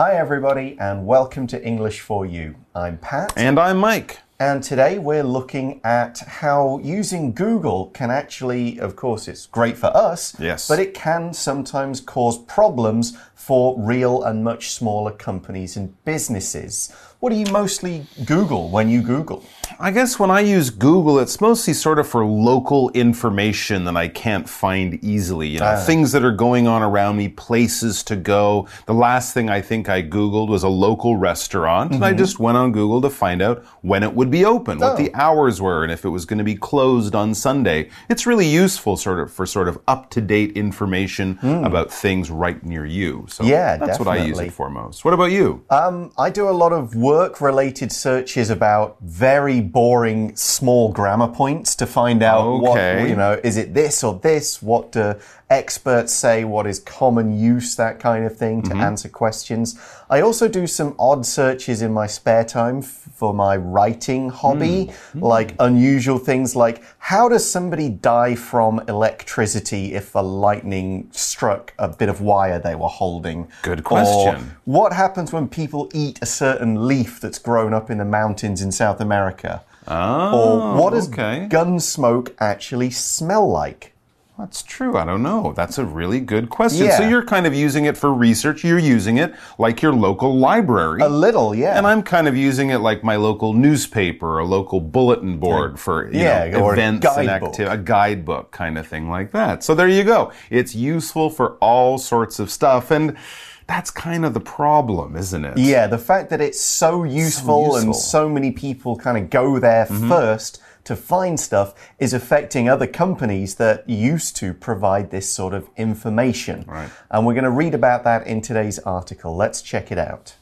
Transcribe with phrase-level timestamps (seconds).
[0.00, 2.54] Hi, everybody, and welcome to English for You.
[2.74, 3.34] I'm Pat.
[3.36, 4.20] And I'm Mike.
[4.38, 9.94] And today we're looking at how using Google can actually, of course, it's great for
[9.94, 10.34] us.
[10.40, 10.66] Yes.
[10.66, 16.90] But it can sometimes cause problems for real and much smaller companies and businesses.
[17.20, 19.44] What do you mostly Google when you Google?
[19.78, 24.08] I guess when I use Google, it's mostly sort of for local information that I
[24.08, 25.48] can't find easily.
[25.48, 25.84] You know, ah.
[25.84, 28.68] things that are going on around me, places to go.
[28.86, 32.18] The last thing I think I Googled was a local restaurant, and I mm-hmm.
[32.18, 35.20] just went on Google to find out when it would be open, what the oh.
[35.20, 37.90] hours were, and if it was going to be closed on Sunday.
[38.08, 41.64] It's really useful sort of for sort of up to date information hmm.
[41.64, 43.26] about things right near you.
[43.28, 45.04] So Yeah, that's what I use it for most.
[45.04, 45.62] What about you?
[45.68, 47.09] Um, I do a lot of work
[47.40, 53.56] related searches about very boring small grammar points to find out what, you know, is
[53.56, 54.62] it this or this?
[54.62, 55.14] What do
[55.50, 56.44] experts say?
[56.44, 57.76] What is common use?
[57.76, 58.80] That kind of thing to mm-hmm.
[58.80, 59.78] answer questions.
[60.08, 65.18] I also do some odd searches in my spare time for my writing hobby, hmm.
[65.18, 65.24] Hmm.
[65.24, 71.88] like unusual things like how does somebody die from electricity if a lightning struck a
[71.88, 73.48] bit of wire they were holding?
[73.62, 74.56] Good Or question.
[74.64, 78.72] what happens when people eat a certain leaf that's grown up in the mountains in
[78.72, 79.62] South America?
[79.88, 81.46] Oh, or what does okay.
[81.48, 83.92] gun smoke actually smell like?
[84.40, 84.96] That's true.
[84.96, 85.52] I don't know.
[85.54, 86.90] That's a really good question.
[86.92, 88.64] So you're kind of using it for research.
[88.64, 91.02] You're using it like your local library.
[91.02, 91.76] A little, yeah.
[91.76, 96.10] and I'm kind of using it like my local newspaper, a local bulletin board for
[96.10, 97.50] you Yeah, know, events and guidebook.
[97.50, 99.62] activity, a guidebook kind of thing like that.
[99.62, 100.32] So there you go.
[100.48, 103.18] It's useful for all sorts of stuff, and
[103.66, 105.58] that's kind of the problem, isn't it?
[105.58, 107.94] yeah, the fact that it's so useful, and useful.
[107.94, 110.08] so many people kind of go there mm-hmm.
[110.08, 115.68] first to find stuff is affecting other companies that used to provide this sort of
[115.76, 116.64] information.
[116.66, 116.90] Right.
[117.10, 119.36] And we're going to read about that in today's article.
[119.36, 120.36] Let's check it out.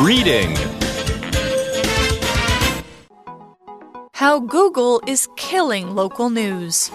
[0.00, 0.56] Reading.
[4.14, 6.90] How Google is killing local news.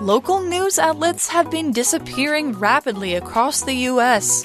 [0.00, 4.44] Local news outlets have been disappearing rapidly across the US.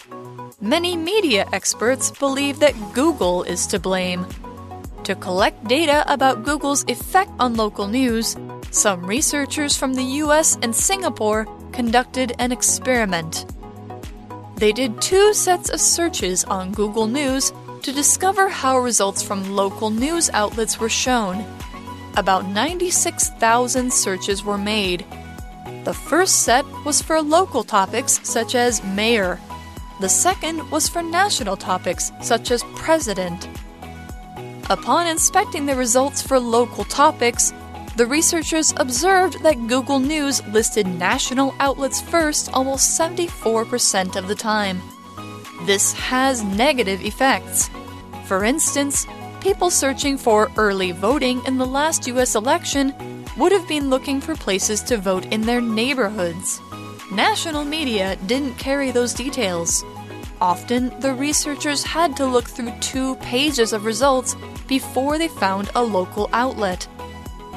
[0.62, 4.26] Many media experts believe that Google is to blame.
[5.04, 8.36] To collect data about Google's effect on local news,
[8.72, 13.46] some researchers from the US and Singapore conducted an experiment.
[14.56, 17.54] They did two sets of searches on Google News
[17.84, 21.46] to discover how results from local news outlets were shown.
[22.16, 25.06] About 96,000 searches were made.
[25.84, 29.40] The first set was for local topics such as mayor.
[30.00, 33.48] The second was for national topics such as president.
[34.70, 37.52] Upon inspecting the results for local topics,
[37.96, 44.82] the researchers observed that Google News listed national outlets first almost 74% of the time.
[45.66, 47.72] This has negative effects.
[48.26, 49.08] For instance,
[49.42, 52.94] people searching for early voting in the last US election
[53.36, 56.62] would have been looking for places to vote in their neighborhoods.
[57.12, 59.86] National media didn't carry those details.
[60.42, 64.36] Often, the researchers had to look through two pages of results
[64.68, 66.86] before they found a local outlet.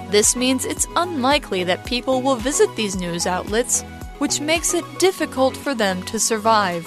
[0.09, 3.83] This means it's unlikely that people will visit these news outlets,
[4.19, 6.87] which makes it difficult for them to survive.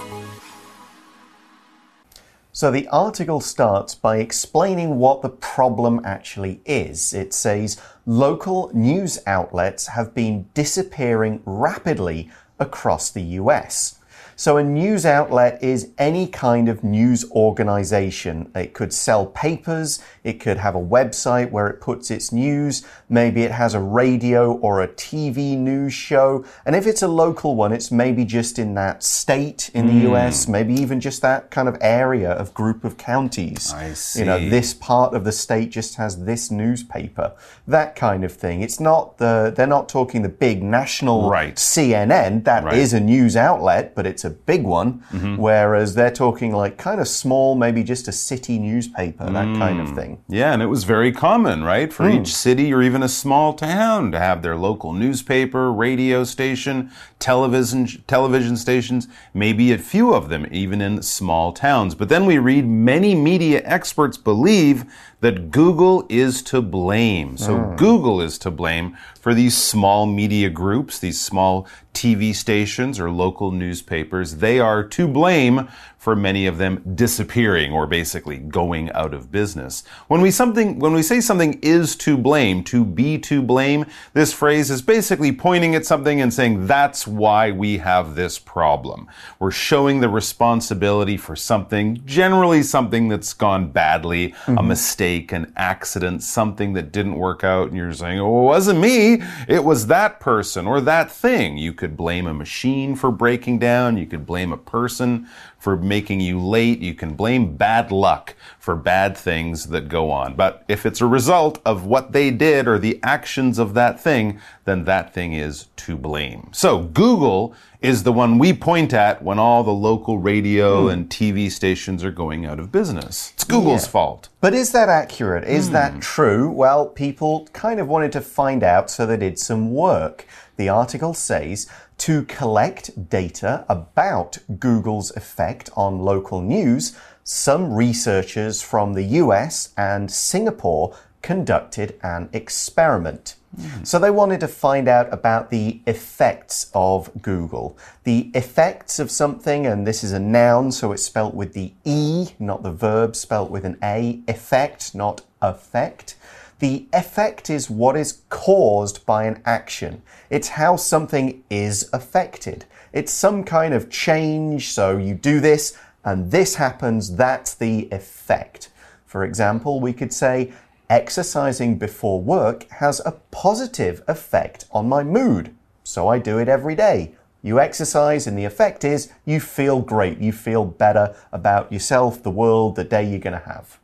[2.56, 7.13] So the article starts by explaining what the problem actually is.
[7.13, 12.30] It says local news outlets have been disappearing rapidly
[12.63, 14.00] across the US.
[14.36, 18.52] So a news outlet is any kind of news organization.
[18.56, 23.44] It could sell papers, it could have a website where it puts its news, maybe
[23.44, 26.46] it has a radio or a TV news show.
[26.66, 30.14] And if it's a local one, it's maybe just in that state in the hmm.
[30.14, 33.74] US, maybe even just that kind of area of group of counties.
[33.74, 34.20] I see.
[34.20, 37.34] You know, this part of the state just has this newspaper,
[37.68, 38.62] that kind of thing.
[38.62, 41.56] It's not the, they're not talking the big national Right.
[41.56, 42.44] CNN.
[42.44, 43.02] That is Right.
[43.02, 45.04] a news outlet, but it's a big one.
[45.12, 45.38] Mm-hmm.
[45.38, 49.90] Whereas they're talking like kind of small, maybe just a city newspaper, that kind Mm.
[49.90, 50.20] of thing.
[50.28, 54.12] Yeah, and it was very common, right, for each city or even a small town
[54.12, 60.46] to have their local newspaper, radio station, television television stations, maybe a few of them
[60.52, 61.96] even in small towns.
[61.96, 64.86] But then we read many media experts believe
[65.22, 67.38] that Google is to blame.
[67.38, 73.10] So Google is to blame for these small media groups, these small TV stations or
[73.10, 75.69] local newspapers, they are to blame
[76.04, 79.86] for many of them disappearing or basically going out of business.
[80.10, 84.34] When we something when we say something is to blame, to be to blame, this
[84.34, 89.08] phrase is basically pointing at something and saying that's why we have this problem.
[89.40, 94.60] We're showing the responsibility for something, generally something that's gone badly, mm -hmm.
[94.60, 98.80] a mistake, an accident, something that didn't work out and you're saying, "Oh, it wasn't
[98.80, 103.60] me, it was that person or that thing." You could blame a machine for breaking
[103.60, 105.28] down, you could blame a person
[105.63, 106.80] for making you late.
[106.80, 110.36] You can blame bad luck for bad things that go on.
[110.36, 114.42] But if it's a result of what they did or the actions of that thing,
[114.65, 116.50] then that thing is to blame.
[116.51, 120.92] So Google is the one we point at when all the local radio mm.
[120.92, 123.31] and TV stations are going out of business.
[123.36, 123.92] It's Google's yeah.
[123.92, 124.27] fault.
[124.42, 125.45] But is that accurate?
[125.45, 125.74] Is mm.
[125.74, 126.51] that true?
[126.51, 130.25] Well, people kind of wanted to find out, so they did some work.
[130.57, 131.68] The article says
[132.00, 140.12] to collect data about Google's effect on local news, some researchers from the US and
[140.12, 143.36] Singapore conducted an experiment.
[143.57, 143.86] Mm.
[143.88, 147.78] So they wanted to find out about the effects of Google.
[148.04, 152.30] The effects of something, and this is a noun, so it's spelt with the E,
[152.40, 154.22] not the verb, spelt with an A.
[154.28, 156.16] Effect, not affect.
[156.63, 160.01] The effect is what is caused by an action.
[160.30, 162.63] It's how something is affected.
[162.94, 168.69] It's some kind of change, so you do this and this happens, that's the effect.
[169.06, 170.54] For example, we could say,
[170.89, 176.75] exercising before work has a positive effect on my mood, so I do it every
[176.75, 177.13] day.
[177.42, 180.19] You exercise, and the effect is you feel great.
[180.19, 183.80] You feel better about yourself, the world, the day you're going to have.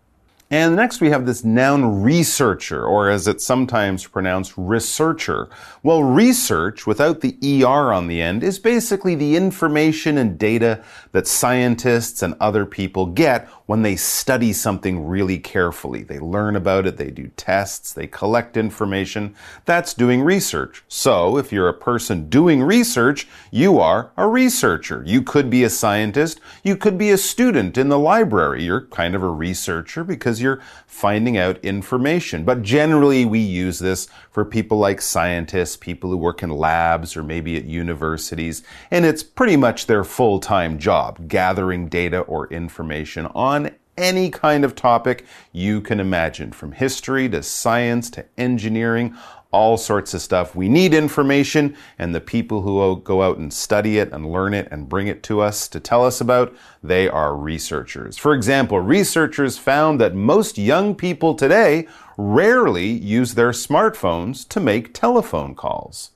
[0.52, 5.48] And next we have this noun researcher, or as it's sometimes pronounced, researcher.
[5.84, 11.28] Well, research, without the ER on the end, is basically the information and data that
[11.28, 16.02] scientists and other people get when they study something really carefully.
[16.02, 19.36] They learn about it, they do tests, they collect information.
[19.66, 20.84] That's doing research.
[20.88, 25.04] So, if you're a person doing research, you are a researcher.
[25.06, 28.64] You could be a scientist, you could be a student in the library.
[28.64, 32.46] You're kind of a researcher because you're finding out information.
[32.46, 34.08] But generally, we use this
[34.40, 39.22] for people like scientists, people who work in labs or maybe at universities, and it's
[39.22, 45.26] pretty much their full time job, gathering data or information on any kind of topic
[45.52, 49.14] you can imagine, from history to science to engineering,
[49.52, 50.56] all sorts of stuff.
[50.56, 54.68] We need information, and the people who go out and study it and learn it
[54.70, 58.18] and bring it to us to tell us about, they are researchers.
[58.18, 64.94] For example, researchers found that most young people today rarely use their smartphones to make
[64.94, 66.12] telephone calls.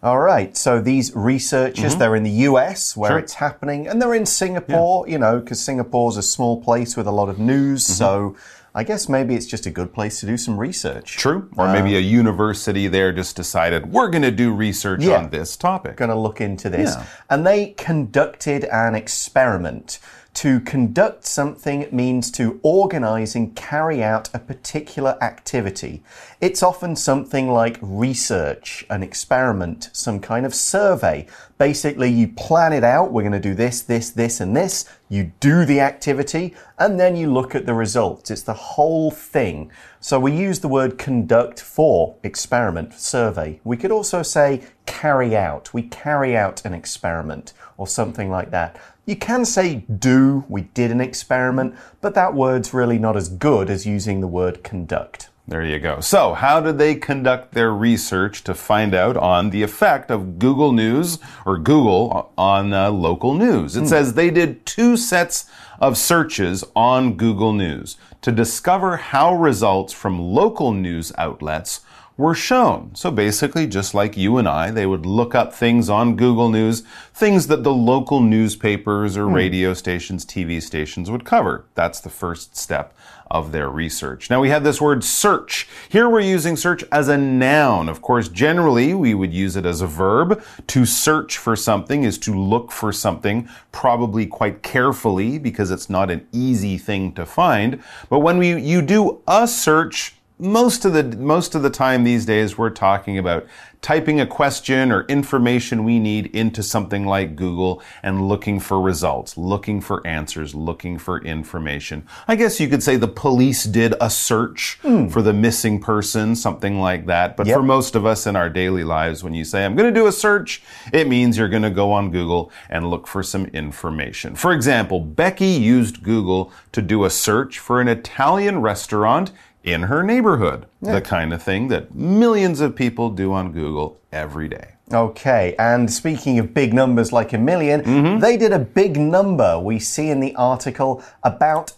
[0.00, 0.56] All right.
[0.56, 1.98] So these researchers, mm -hmm.
[1.98, 3.18] they're in the US where sure.
[3.18, 5.12] it's happening, and they're in Singapore, yeah.
[5.12, 7.88] you know, because Singapore's a small place with a lot of news.
[7.88, 7.98] Mm -hmm.
[7.98, 8.34] So
[8.74, 11.16] I guess maybe it's just a good place to do some research.
[11.16, 11.48] True.
[11.56, 15.30] Or maybe uh, a university there just decided, we're going to do research yeah, on
[15.30, 15.96] this topic.
[15.96, 16.94] Going to look into this.
[16.94, 17.06] Yeah.
[17.30, 19.98] And they conducted an experiment.
[20.38, 26.04] To conduct something means to organize and carry out a particular activity.
[26.40, 31.26] It's often something like research, an experiment, some kind of survey.
[31.58, 33.10] Basically, you plan it out.
[33.10, 34.84] We're going to do this, this, this, and this.
[35.08, 38.30] You do the activity, and then you look at the results.
[38.30, 39.72] It's the whole thing.
[39.98, 43.58] So we use the word conduct for experiment, survey.
[43.64, 45.74] We could also say carry out.
[45.74, 48.76] We carry out an experiment or something like that.
[49.08, 53.70] You can say do, we did an experiment, but that word's really not as good
[53.70, 55.30] as using the word conduct.
[55.46, 56.00] There you go.
[56.00, 60.72] So, how did they conduct their research to find out on the effect of Google
[60.72, 63.76] News or Google on uh, local news?
[63.76, 63.88] It mm.
[63.88, 65.50] says they did two sets
[65.80, 71.80] of searches on Google News to discover how results from local news outlets
[72.18, 72.90] were shown.
[72.94, 76.82] So basically, just like you and I, they would look up things on Google News,
[77.14, 79.34] things that the local newspapers or mm.
[79.34, 81.64] radio stations, TV stations would cover.
[81.74, 82.92] That's the first step
[83.30, 84.30] of their research.
[84.30, 85.68] Now we have this word search.
[85.88, 87.88] Here we're using search as a noun.
[87.88, 90.42] Of course, generally we would use it as a verb.
[90.68, 96.10] To search for something is to look for something, probably quite carefully because it's not
[96.10, 97.82] an easy thing to find.
[98.08, 102.24] But when we, you do a search, most of the most of the time these
[102.24, 103.46] days we're talking about
[103.80, 109.36] typing a question or information we need into something like Google and looking for results,
[109.36, 112.04] looking for answers, looking for information.
[112.26, 115.10] I guess you could say the police did a search mm.
[115.10, 117.36] for the missing person, something like that.
[117.36, 117.56] But yep.
[117.56, 120.06] for most of us in our daily lives, when you say, I'm going to do
[120.06, 124.34] a search, it means you're going to go on Google and look for some information.
[124.34, 129.30] For example, Becky used Google to do a search for an Italian restaurant
[129.64, 130.66] in her neighborhood.
[130.80, 130.94] Yeah.
[130.94, 134.74] The kind of thing that millions of people do on Google every day.
[134.92, 138.20] Okay, and speaking of big numbers like a 1000000 mm -hmm.
[138.20, 139.60] they did a big number.
[139.60, 141.72] We see in the article about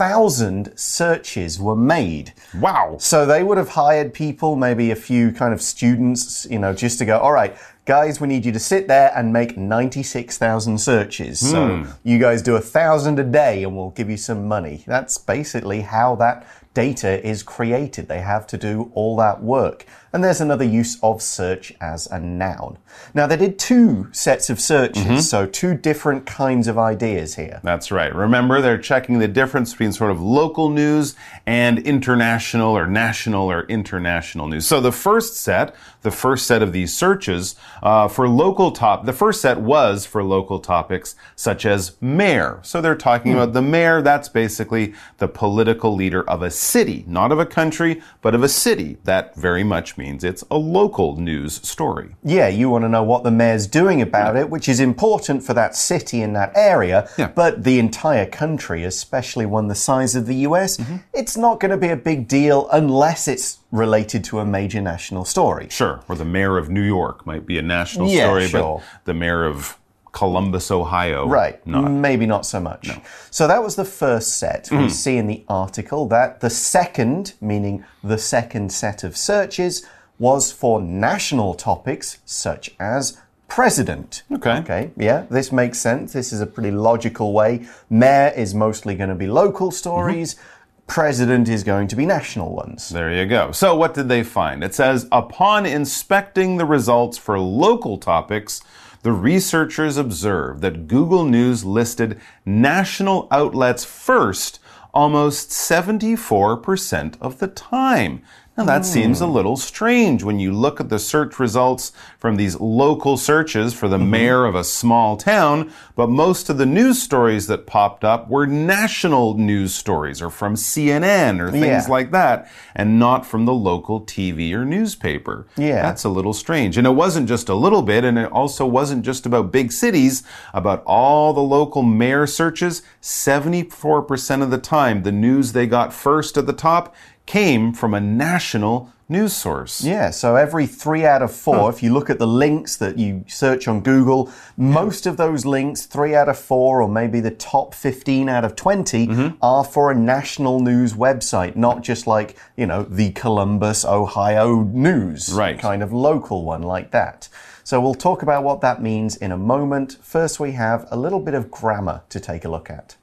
[0.00, 2.32] 96,000 searches were made.
[2.58, 2.96] Wow.
[2.98, 6.98] So they would have hired people, maybe a few kind of students, you know, just
[7.00, 7.54] to go, all right,
[7.84, 11.38] guys, we need you to sit there and make 96,000 searches.
[11.50, 11.90] So hmm.
[12.02, 14.84] you guys do a thousand a day and we'll give you some money.
[14.86, 18.08] That's basically how that data is created.
[18.08, 19.86] They have to do all that work.
[20.12, 22.78] And there's another use of search as a noun.
[23.14, 25.20] Now, they did two sets of searches, mm -hmm.
[25.20, 27.60] so two different kinds of ideas here.
[27.62, 28.12] That's right.
[28.14, 31.14] Remember, they're checking the difference between sort of local news
[31.46, 34.66] and international or national or international news.
[34.66, 39.12] So the first set, the first set of these searches uh, for local top, the
[39.12, 42.58] first set was for local topics such as mayor.
[42.62, 43.42] So they're talking mm.
[43.42, 44.02] about the mayor.
[44.02, 48.48] That's basically the political leader of a city, not of a country, but of a
[48.48, 48.98] city.
[49.04, 52.16] That very much means it's a local news story.
[52.22, 54.42] Yeah, you want to know what the mayor's doing about yeah.
[54.42, 57.08] it, which is important for that city in that area.
[57.16, 57.28] Yeah.
[57.28, 60.98] But the entire country, especially one the size of the US, mm -hmm.
[61.12, 65.24] it's not going to be a big deal unless it's related to a major national
[65.24, 65.66] story.
[65.70, 66.00] Sure.
[66.08, 68.62] Or the mayor of New York might be a national yeah, story, sure.
[68.62, 69.79] but the mayor of
[70.12, 71.26] Columbus, Ohio.
[71.26, 71.64] Right.
[71.66, 71.90] Not.
[71.90, 72.88] Maybe not so much.
[72.88, 73.00] No.
[73.30, 74.66] So that was the first set.
[74.66, 74.82] Mm.
[74.82, 79.86] We see in the article that the second, meaning the second set of searches,
[80.18, 84.22] was for national topics such as president.
[84.32, 84.58] Okay.
[84.58, 84.90] Okay.
[84.96, 86.12] Yeah, this makes sense.
[86.12, 87.66] This is a pretty logical way.
[87.88, 90.34] Mayor is mostly going to be local stories.
[90.34, 90.56] Mm -hmm
[90.90, 92.88] president is going to be national ones.
[92.88, 93.52] There you go.
[93.52, 94.64] So, what did they find?
[94.64, 98.60] It says upon inspecting the results for local topics,
[99.02, 104.60] the researchers observed that Google News listed national outlets first
[104.92, 108.22] almost 74% of the time.
[108.60, 112.60] Now, that seems a little strange when you look at the search results from these
[112.60, 114.10] local searches for the mm -hmm.
[114.10, 118.46] mayor of a small town, but most of the news stories that popped up were
[118.46, 121.96] national news stories or from CNN or things yeah.
[121.96, 125.46] like that, and not from the local TV or newspaper.
[125.56, 125.82] Yeah.
[125.82, 126.76] That's a little strange.
[126.78, 130.22] And it wasn't just a little bit, and it also wasn't just about big cities,
[130.52, 136.36] about all the local mayor searches, 74% of the time, the news they got first
[136.36, 136.94] at the top
[137.30, 139.84] came from a national news source.
[139.84, 141.68] Yeah, so every three out of four, huh.
[141.68, 145.86] if you look at the links that you search on Google, most of those links,
[145.86, 149.36] three out of four, or maybe the top 15 out of 20, mm -hmm.
[149.40, 155.32] are for a national news website, not just like, you know, the Columbus, Ohio news.
[155.32, 155.60] Right.
[155.60, 157.28] Kind of local one like that.
[157.62, 159.98] So we'll talk about what that means in a moment.
[160.02, 162.96] First, we have a little bit of grammar to take a look at.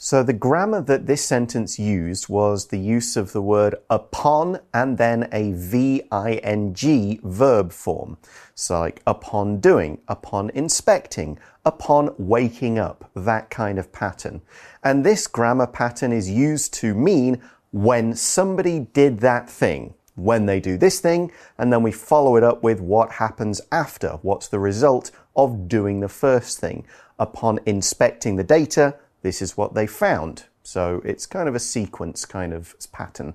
[0.00, 4.96] So the grammar that this sentence used was the use of the word upon and
[4.96, 8.16] then a V-I-N-G verb form.
[8.54, 14.42] So like upon doing, upon inspecting, upon waking up, that kind of pattern.
[14.84, 20.60] And this grammar pattern is used to mean when somebody did that thing when they
[20.60, 24.10] do this thing, and then we follow it up with what happens after.
[24.22, 26.86] What's the result of doing the first thing?
[27.18, 30.44] Upon inspecting the data, this is what they found.
[30.62, 33.34] So it's kind of a sequence kind of pattern.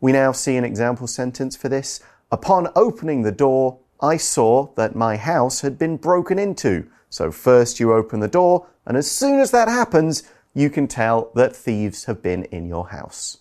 [0.00, 2.00] We now see an example sentence for this.
[2.30, 6.86] Upon opening the door, I saw that my house had been broken into.
[7.08, 11.30] So first you open the door, and as soon as that happens, you can tell
[11.34, 13.38] that thieves have been in your house.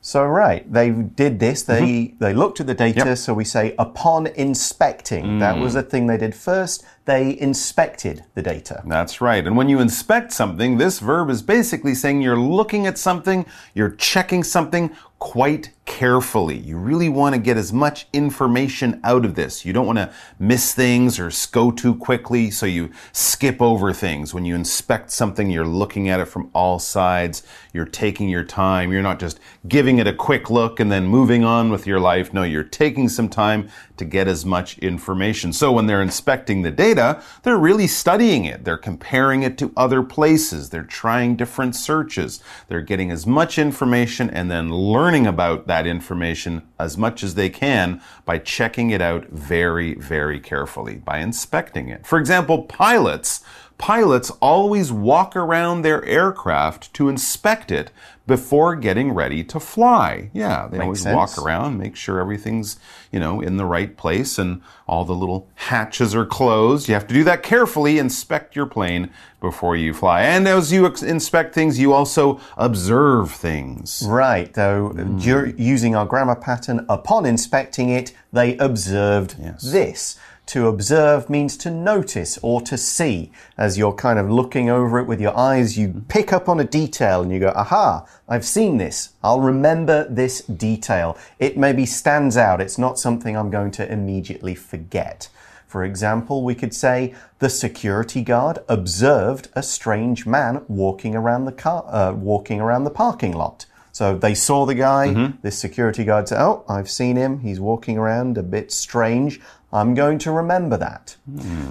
[0.00, 1.62] So right, they did this.
[1.62, 2.18] They mm -hmm.
[2.18, 3.08] they looked at the data.
[3.08, 3.18] Yep.
[3.18, 5.24] So we say upon inspecting.
[5.24, 5.40] Mm.
[5.40, 6.84] That was the thing they did first.
[7.06, 8.82] They inspected the data.
[8.86, 9.46] That's right.
[9.46, 13.44] And when you inspect something, this verb is basically saying you're looking at something,
[13.74, 16.56] you're checking something quite carefully.
[16.58, 19.64] You really want to get as much information out of this.
[19.64, 24.34] You don't want to miss things or go too quickly, so you skip over things.
[24.34, 27.42] When you inspect something, you're looking at it from all sides.
[27.72, 28.92] You're taking your time.
[28.92, 32.34] You're not just giving it a quick look and then moving on with your life.
[32.34, 35.52] No, you're taking some time to get as much information.
[35.52, 38.64] So when they're inspecting the data, they're really studying it.
[38.64, 40.70] They're comparing it to other places.
[40.70, 42.42] They're trying different searches.
[42.68, 47.48] They're getting as much information and then learning about that information as much as they
[47.48, 52.06] can by checking it out very, very carefully, by inspecting it.
[52.06, 53.44] For example, pilots
[53.78, 57.90] pilots always walk around their aircraft to inspect it
[58.26, 60.30] before getting ready to fly.
[60.32, 61.16] Yeah, they Makes always sense.
[61.16, 62.78] walk around, make sure everything's,
[63.12, 66.88] you know, in the right place and all the little hatches are closed.
[66.88, 70.22] You have to do that carefully, inspect your plane before you fly.
[70.22, 74.02] And as you inspect things, you also observe things.
[74.06, 75.18] Right, though, hmm.
[75.18, 80.18] dur- using our grammar pattern, upon inspecting it, they observed this.
[80.46, 83.32] To observe means to notice or to see.
[83.56, 86.64] As you're kind of looking over it with your eyes, you pick up on a
[86.64, 89.10] detail and you go, aha, I've seen this.
[89.22, 91.16] I'll remember this detail.
[91.38, 92.60] It maybe stands out.
[92.60, 95.28] It's not something I'm going to immediately forget.
[95.66, 101.52] For example, we could say the security guard observed a strange man walking around the
[101.52, 103.66] car, uh, walking around the parking lot.
[103.90, 105.32] So they saw the guy.
[105.42, 107.40] This security guard said, "Oh, I've seen him.
[107.40, 109.40] He's walking around a bit strange.
[109.74, 111.16] I'm going to remember that."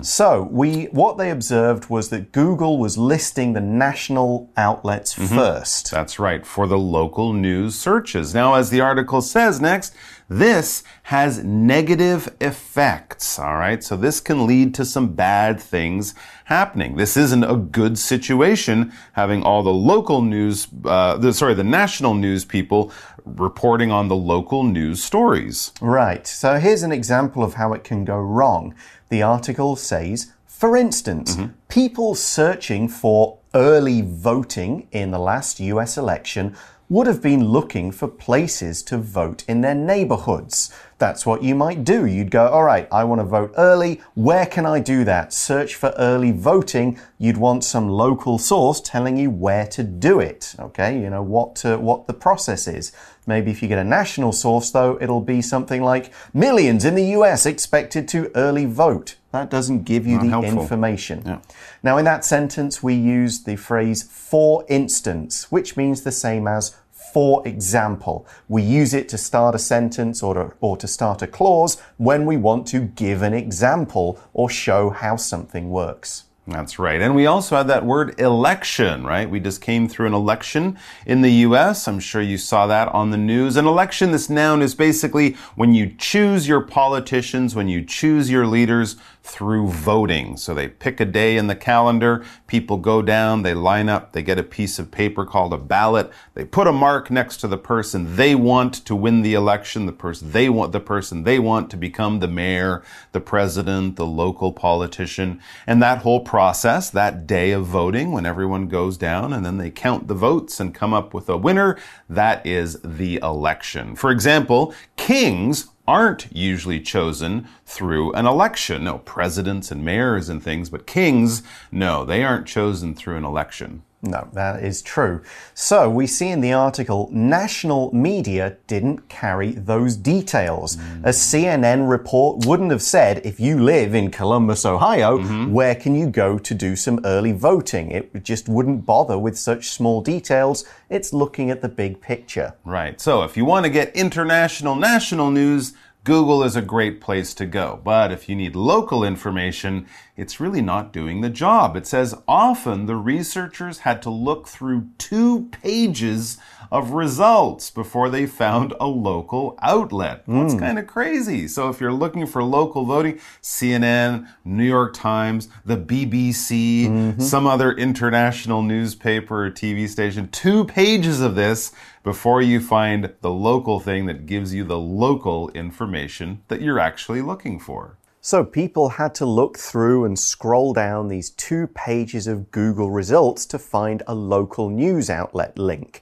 [0.02, 5.36] So we, what they observed was that Google was listing the national outlets mm-hmm.
[5.36, 5.90] first.
[5.90, 8.34] That's right, for the local news searches.
[8.34, 9.96] Now, as the article says next,
[10.40, 13.38] this has negative effects.
[13.38, 16.96] All right, so this can lead to some bad things happening.
[16.96, 22.14] This isn't a good situation having all the local news, uh, the, sorry, the national
[22.14, 22.92] news people
[23.26, 25.72] reporting on the local news stories.
[25.82, 26.26] Right.
[26.28, 28.76] So here's an example of how it can go wrong.
[29.10, 31.38] The article says, for instance,
[31.68, 36.56] people searching for early voting in the last US election
[36.94, 40.72] would have been looking for places to vote in their neighborhoods.
[41.00, 42.06] That's what you might do.
[42.06, 44.00] You'd go, all right, I want to vote early.
[44.14, 45.34] Where can I do that?
[45.34, 47.00] Search for early voting.
[47.18, 50.54] You'd want some local source telling you where to do it.
[50.60, 52.92] Okay, you know what to, what the process is.
[53.26, 57.06] Maybe if you get a national source, though, it'll be something like millions in the
[57.18, 59.16] US expected to early vote.
[59.32, 60.62] That doesn't give you Not the helpful.
[60.62, 61.42] information.
[61.82, 66.76] Now, in that sentence, we use the phrase for instance, which means the same as
[67.14, 68.26] for example.
[68.50, 72.26] We use it to start a sentence or to, or to start a clause when
[72.26, 76.24] we want to give an example or show how something works.
[76.46, 77.02] That's right.
[77.02, 79.30] And we also had that word election, right?
[79.30, 81.88] We just came through an election in the US.
[81.88, 83.56] I'm sure you saw that on the news.
[83.56, 88.46] An election, this noun is basically when you choose your politicians, when you choose your
[88.46, 90.36] leaders through voting.
[90.36, 94.22] So they pick a day in the calendar, people go down, they line up, they
[94.22, 97.58] get a piece of paper called a ballot, they put a mark next to the
[97.58, 101.70] person they want to win the election, the person they want, the person they want
[101.72, 102.84] to become the mayor,
[103.14, 105.40] the president, the local politician.
[105.66, 109.72] And that whole process, that day of voting, when everyone goes down and then they
[109.72, 111.78] count the votes and come up with a winner,
[112.10, 113.96] that is the election.
[113.96, 118.84] For example, kings aren't usually chosen through an election.
[118.84, 123.84] No, presidents and mayors and things, but kings, no, they aren't chosen through an election.
[124.04, 125.22] No, that is true.
[125.54, 130.76] So we see in the article, national media didn't carry those details.
[131.04, 135.54] A CNN report wouldn't have said, if you live in Columbus, Ohio, mm-hmm.
[135.54, 137.92] where can you go to do some early voting?
[137.92, 140.66] It just wouldn't bother with such small details.
[140.90, 142.56] It's looking at the big picture.
[142.66, 143.00] Right.
[143.00, 147.46] So if you want to get international national news, Google is a great place to
[147.46, 147.80] go.
[147.82, 149.88] But if you need local information,
[150.18, 151.78] it's really not doing the job.
[151.78, 156.38] It says often the researchers had to look through two pages
[156.74, 160.24] of results before they found a local outlet.
[160.28, 160.60] That's hmm.
[160.60, 161.48] kind of crazy.
[161.48, 167.22] So if you're looking for local voting, CNN, New York Times, the BBC, mm-hmm.
[167.22, 173.32] some other international newspaper or TV station, two pages of this before you find the
[173.32, 177.98] local thing that gives you the local information that you're actually looking for.
[178.20, 183.46] So people had to look through and scroll down these two pages of Google results
[183.48, 186.02] to find a local news outlet link.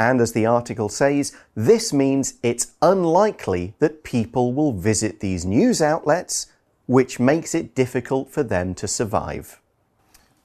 [0.00, 5.82] And as the article says, this means it's unlikely that people will visit these news
[5.82, 6.46] outlets,
[6.86, 9.60] which makes it difficult for them to survive.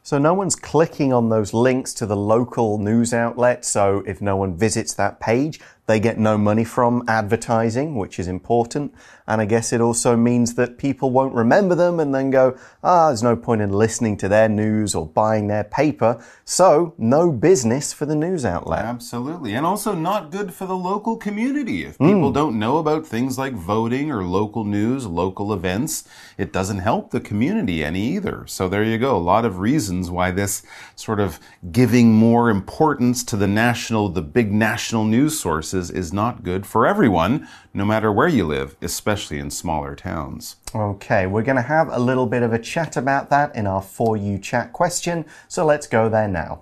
[0.03, 3.63] So no one's clicking on those links to the local news outlet.
[3.63, 8.27] So if no one visits that page, They get no money from advertising, which is
[8.27, 8.93] important.
[9.27, 13.07] And I guess it also means that people won't remember them and then go, ah,
[13.07, 16.23] there's no point in listening to their news or buying their paper.
[16.43, 18.85] So, no business for the news outlet.
[18.85, 19.53] Absolutely.
[19.53, 21.85] And also not good for the local community.
[21.85, 26.03] If people don't know about things like voting or local news, local events,
[26.37, 28.45] it doesn't help the community any either.
[28.47, 29.15] So there you go.
[29.15, 30.63] A lot of reasons why this
[30.95, 31.39] sort of
[31.71, 36.87] giving more importance to the national, the big national news sources is not good for
[36.87, 40.55] everyone, no matter where you live, especially in smaller towns.
[40.73, 43.81] Okay, we're going to have a little bit of a chat about that in our
[43.81, 45.25] For You chat question.
[45.47, 46.61] So let's go there now.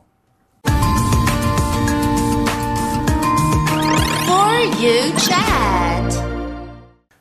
[4.25, 6.13] For you chat.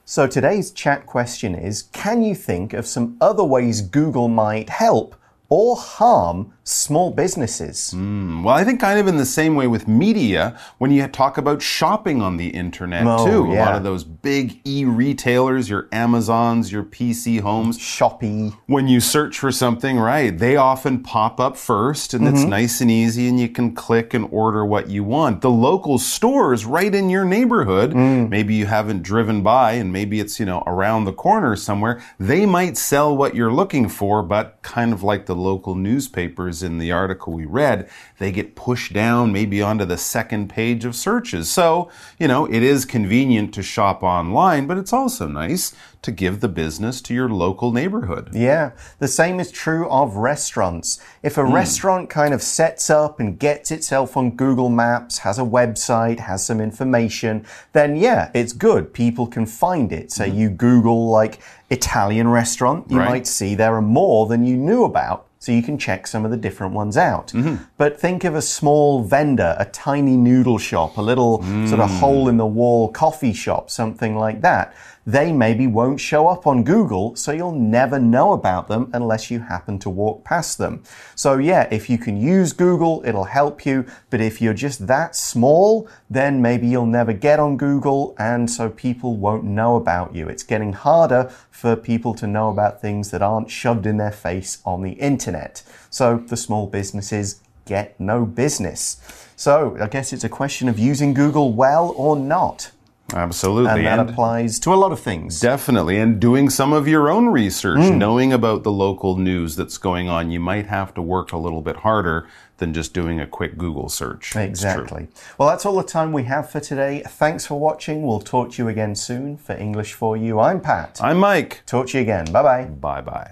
[0.05, 5.16] So today's chat question is Can you think of some other ways Google might help
[5.48, 7.92] or harm small businesses?
[7.96, 11.61] Well, I think kind of in the same way with media, when you talk about
[11.62, 13.53] shopping on the internet Oh, too.
[13.53, 18.57] A lot of those big e-retailers, your Amazons, your PC homes, Shopee.
[18.66, 22.37] when you search for something, right, they often pop up first and Mm-hmm.
[22.37, 25.40] it's nice and easy and you can click and order what you want.
[25.40, 28.29] The local stores right in your neighborhood, Mm.
[28.29, 32.46] maybe you haven't driven by and maybe it's, you know, around the corner somewhere, they
[32.46, 36.90] might sell what you're looking for, but kind of like the local newspapers in the
[36.90, 37.88] article we read,
[38.18, 41.48] they get pushed down maybe onto the second page of searches.
[41.48, 41.88] So,
[42.18, 46.48] you know, it is convenient to shop online, but it's also nice to give the
[46.48, 48.30] business to your local neighborhood.
[48.32, 51.00] Yeah, the same is true of restaurants.
[51.22, 51.52] If a hmm.
[51.52, 56.44] restaurant kind of sets up and gets itself on Google Maps, has a website, has
[56.44, 58.92] some information, then yeah, it's good.
[58.92, 60.10] People can find it.
[60.10, 60.38] Say hmm.
[60.38, 63.08] you Google like Italian restaurant, you Right.
[63.08, 65.26] might see there are more than you knew about.
[65.42, 67.33] So you can check some of the different ones out.
[67.33, 67.64] Mm-hmm.
[67.76, 71.98] But think of a small vendor, a tiny noodle shop, a little sort of mm.
[71.98, 74.72] hole in the wall coffee shop, something like that.
[75.04, 79.40] They maybe won't show up on Google, so you'll never know about them unless you
[79.40, 80.84] happen to walk past them.
[81.16, 83.84] So yeah, if you can use Google, it'll help you.
[84.10, 88.70] But if you're just that small, then maybe you'll never get on Google, and so
[88.70, 90.28] people won't know about you.
[90.28, 94.58] It's getting harder for people to know about things that aren't shoved in their face
[94.64, 95.62] on the internet.
[95.90, 99.00] So the small businesses get no business.
[99.36, 102.70] So I guess it's a question of using Google well or not.
[103.12, 103.70] Absolutely.
[103.70, 105.40] And that And applies to a lot of things.
[105.40, 105.98] definitely.
[105.98, 107.98] And doing some of your own research, Hmm.
[107.98, 111.61] knowing about the local news that's going on, you might have to work a little
[111.61, 112.27] bit harder
[112.59, 114.37] than just doing a quick Google search.
[114.37, 115.09] Exactly.
[115.37, 117.03] Well, that's all the time we have for today.
[117.07, 118.07] Thanks for watching.
[118.07, 119.37] We'll talk to you again soon.
[119.37, 120.98] For English for You, I'm Pat.
[121.03, 121.62] I'm Mike.
[121.66, 122.27] Talk to you again.
[122.33, 122.64] Bye bye.
[122.64, 123.31] Bye bye.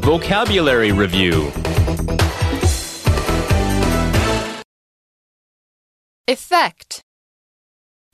[0.00, 1.50] Vocabulary Review
[6.26, 7.02] Effect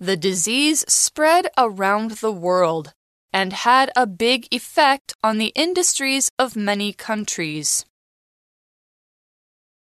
[0.04, 2.92] The disease spread around the world
[3.32, 7.86] and had a big effect on the industries of many countries.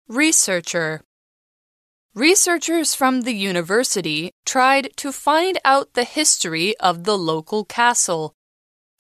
[0.09, 1.01] Researcher
[2.15, 8.35] Researchers from the university tried to find out the history of the local castle,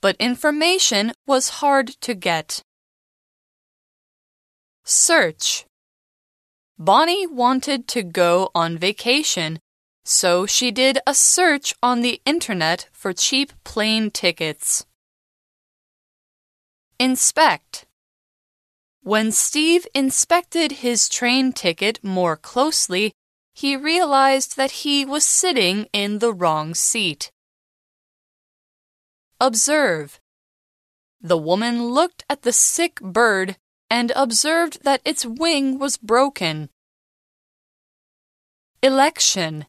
[0.00, 2.62] but information was hard to get.
[4.82, 5.66] Search
[6.78, 9.58] Bonnie wanted to go on vacation,
[10.04, 14.84] so she did a search on the internet for cheap plane tickets.
[16.98, 17.86] Inspect
[19.02, 23.12] When Steve inspected his train ticket more closely,
[23.54, 27.30] he realized that he was sitting in the wrong seat.
[29.40, 30.20] Observe
[31.20, 33.56] The woman looked at the sick bird
[33.90, 36.70] and observed that its wing was broken.
[38.82, 39.66] Election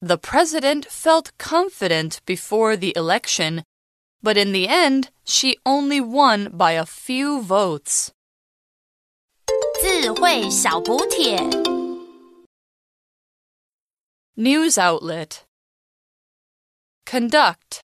[0.00, 3.62] The president felt confident before the election,
[4.22, 8.12] but in the end, she only won by a few votes.
[9.80, 11.38] 智慧小补帖。
[14.36, 15.44] News outlet
[17.06, 17.80] Conduct